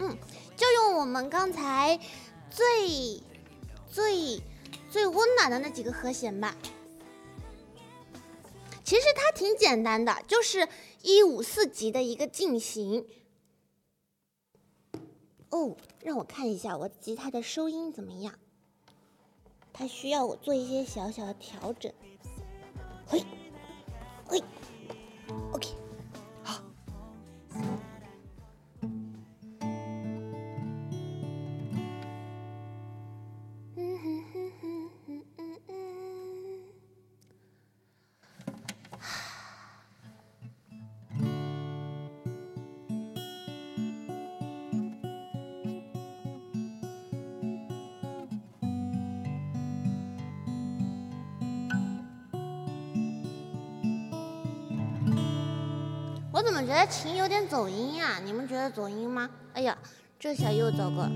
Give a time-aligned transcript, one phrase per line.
[0.00, 0.16] 嗯，
[0.56, 1.98] 就用我们刚才
[2.50, 3.22] 最
[3.90, 4.42] 最
[4.90, 6.56] 最温暖的那几个和弦吧。
[8.84, 10.66] 其实它挺简单的，就是
[11.02, 13.06] 一五四级的一个进行。
[15.50, 18.34] 哦，让我看一下我吉他的收音怎么样。
[19.72, 21.92] 它需要我做一些小小的调整。
[23.06, 23.24] 嘿，
[24.26, 24.42] 嘿
[56.38, 58.20] 我怎么觉得琴有点走音呀？
[58.24, 59.28] 你们觉得走音吗？
[59.54, 59.76] 哎呀，
[60.20, 61.10] 这下又糟糕。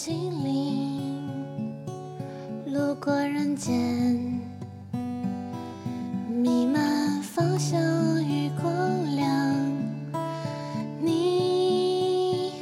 [0.00, 1.28] 精灵
[2.66, 3.74] 路过人间
[6.30, 7.76] 弥漫芳香
[8.24, 9.26] 与光亮
[11.00, 12.52] 你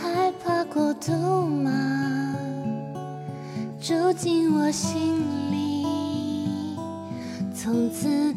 [0.00, 1.12] 害怕孤独
[1.44, 2.34] 吗？
[3.78, 5.18] 住进我心
[5.52, 5.84] 里
[7.54, 8.34] 从此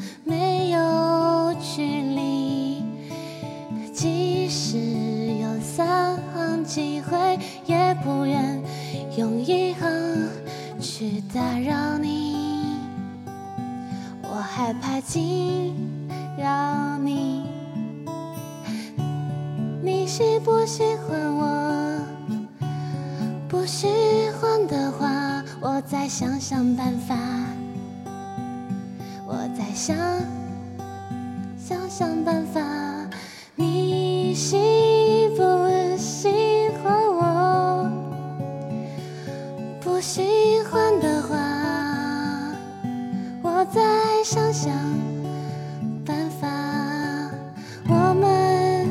[11.37, 12.80] 打扰你。
[14.23, 15.75] 我害怕惊
[16.36, 17.45] 扰你。
[19.83, 22.02] 你喜不喜欢我
[23.48, 23.87] 不喜
[24.42, 27.15] 欢的话我再想想办法。
[29.27, 29.95] 我再想
[31.55, 32.59] 想想办法。
[33.54, 35.43] 你喜不
[35.98, 37.92] 喜欢我？
[39.81, 40.57] 不喜
[44.30, 44.73] 想想
[46.05, 46.49] 办法
[47.88, 48.86] 我们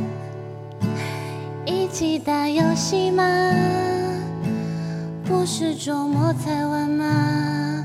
[1.67, 3.23] 一起打游戏吗？
[5.27, 7.85] 不是周末才玩吗？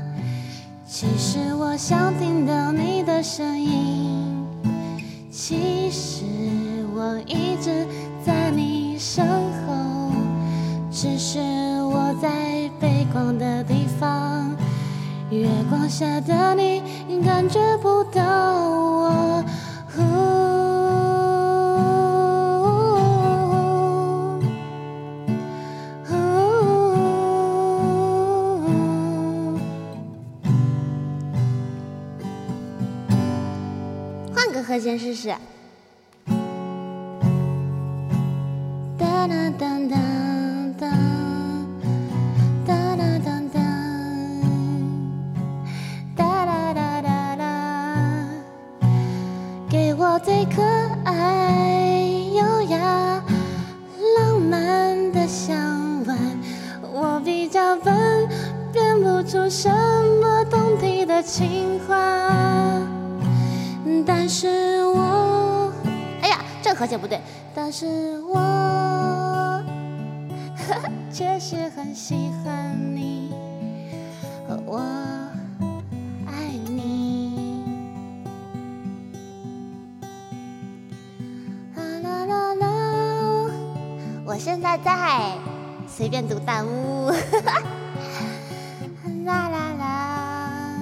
[0.86, 4.34] 其实我想听到你的声音。
[5.30, 6.24] 其实
[6.94, 7.81] 我一直
[15.32, 16.82] 月光下的你，
[17.24, 19.42] 感觉不到我。
[34.34, 35.34] 换个和弦试试。
[38.98, 40.01] 哒哒哒哒。
[50.22, 50.62] 最可
[51.04, 52.00] 爱、
[52.32, 53.22] 优雅、
[54.16, 56.16] 浪漫的香吻。
[56.92, 58.28] 我比较笨，
[58.72, 59.68] 编不出什
[60.22, 62.30] 么动听的情话。
[64.06, 65.72] 但是我，
[66.22, 67.20] 哎呀，这和弦不对。
[67.52, 69.60] 但是我
[71.12, 73.32] 确实很喜欢你，
[74.48, 74.80] 和我
[84.44, 85.38] 现在在
[85.86, 87.10] 随便读弹幕。
[89.24, 90.74] 啦啦啦。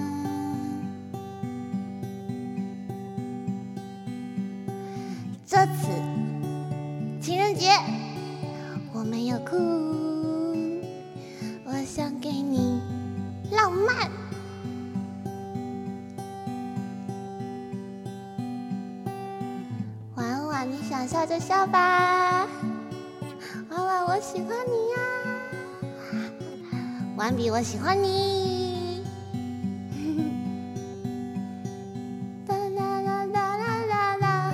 [5.47, 5.89] 这次
[7.21, 7.71] 情人节
[8.95, 9.59] 我没有哭，
[11.67, 12.81] 我想给你
[13.51, 14.11] 浪漫。
[20.15, 22.47] 婉婉，你想笑就笑吧。
[24.21, 24.99] 喜欢你呀。
[27.17, 29.03] 顽皮我喜欢你。
[32.47, 34.53] 哒啦啦啦啦啦啦。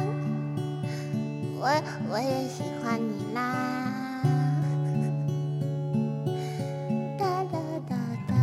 [1.59, 1.67] 我
[2.09, 4.23] 我也喜欢你啦。
[7.19, 7.59] 哒哒
[7.89, 7.97] 哒
[8.29, 8.35] 哒。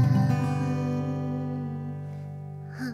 [2.77, 2.93] 哼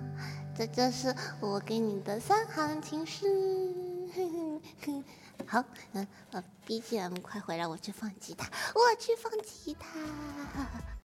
[0.54, 3.89] 这就是我给你的三行情诗。
[4.16, 5.04] 哼哼哼
[5.48, 5.64] 好，
[5.94, 10.00] 嗯，呃，BGM 快回来，我去放吉他，我去放吉他。